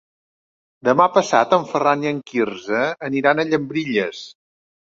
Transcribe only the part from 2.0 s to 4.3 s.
i en Quirze aniran a Llambilles.